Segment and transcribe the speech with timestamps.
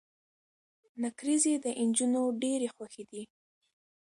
[1.01, 3.21] نکریزي د انجونو ډيرې خوښې دي.